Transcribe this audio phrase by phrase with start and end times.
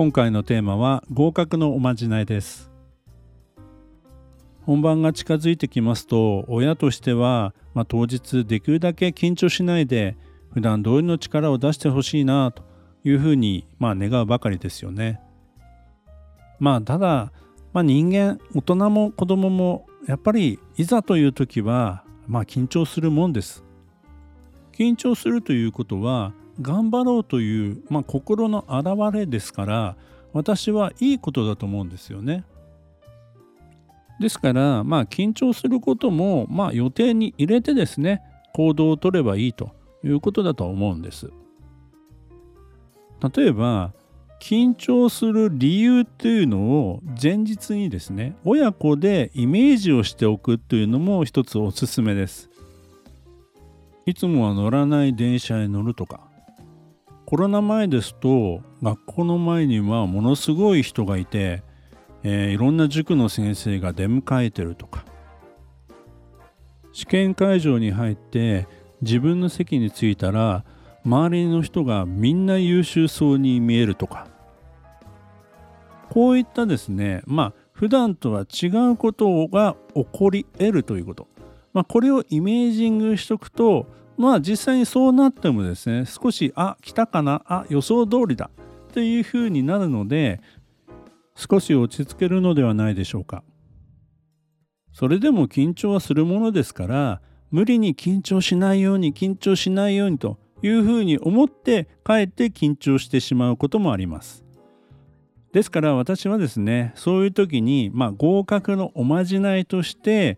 [0.00, 2.70] 今回のテーマは合格のおまじないです
[4.62, 10.16] 本番が近づいてきますと親としては、まあ、当日できるだけ緊張しないで
[10.54, 12.62] 普段通りの力を出してほしいなと
[13.04, 15.20] いうふうに、まあ、願うばかりですよね。
[16.58, 17.30] まあただ、
[17.74, 23.66] まあ、人間大人も子供もやっぱりいざという時は、まあ、緊張するもんです。
[24.72, 29.96] 緊張するということは頑張ろうという、まあ、心の表れですから
[30.32, 32.44] 私はいいことだと思うんですよね。
[34.20, 39.70] ですからまあ緊張することもまあ予定に入れてですね行動をとればいいと
[40.04, 41.30] いうことだと思うんです。
[43.34, 43.92] 例えば
[44.40, 52.50] 緊張する理由っていうのを前日にですね親子でイメージをしておくというのも一つおすすめです。
[54.06, 56.29] いつもは乗らない電車へ乗るとか
[57.30, 61.62] コロナ前ですと学校の前にはものすごい人がいて、
[62.24, 65.04] えー、いろんな塾の先生が出迎えてるとか。
[66.92, 68.66] 試験会場に入って
[69.00, 70.64] 自分の席に着いたら
[71.04, 74.26] 周りの人がみんな優秀そうに見えるとか。
[76.08, 81.28] こういったですねまあ普段とは違うことが起こり得るということ、
[81.74, 83.86] まあ、これをイメージングしとくと
[84.20, 88.50] まあ実際にそうなってもですね少しあ来たかなあ予想通りだ
[88.92, 90.42] というふうになるので
[91.34, 93.42] 少し落ち着けるのではないでしょうか。
[94.92, 104.44] それでも緊張はするものですから無理に緊張しないように緊張しないようにというふうに思ってかえって緊張してしまうこともあります。
[105.52, 110.36] ですから私はですねそういう時に、まあ、合格のおまじないとして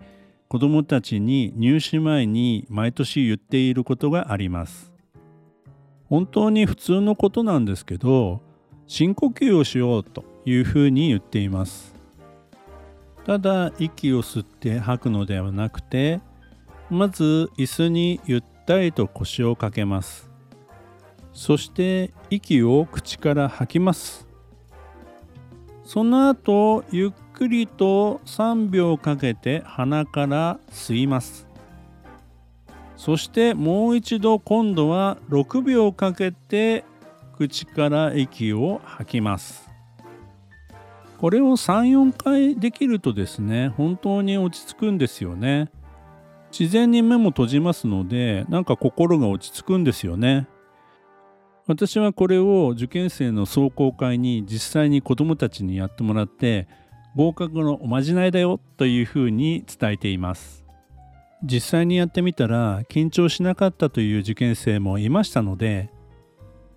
[0.53, 4.93] 子どもたちに入試前に毎年言っていることがあります。
[6.11, 8.43] 本当に普通のことなんですけど
[8.87, 11.95] 深呼吸をしようというふうに言っています。
[13.25, 16.21] ただ息を吸って吐くのではなくて
[16.91, 20.29] まず椅子にゆったりと腰をかけます。
[21.33, 24.29] そして息を口から吐きます。
[25.83, 27.13] その後ゆっ
[27.43, 31.49] くりと3秒かけて鼻から吸います。
[32.97, 36.85] そしてもう一度今度は6秒かけて
[37.37, 39.69] 口から息を吐きます。
[41.19, 45.69] これを34回できるとですね本当に落ち着くんですよね。
[46.57, 50.47] 自然に目も閉じますのでなんか心が落ち着くんですよね。
[51.67, 56.69] 私はこれを受験生の壮行会に実際に子どもたちにやってもらって
[57.17, 60.65] 合格のおまじないだよというふうに伝えています。
[61.45, 65.91] 実際にやってみたら緊張しなかったという受験生もいましたので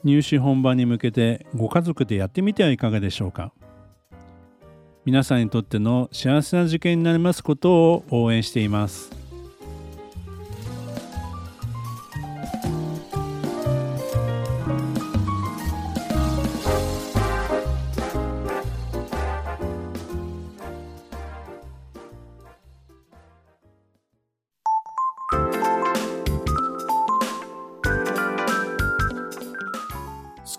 [0.03, 3.53] 入試本番に向けてご家族でやってみてはいかがでしょうか。
[5.05, 9.24] 皆さんにとっての幸せな受験になりますことを応援しています。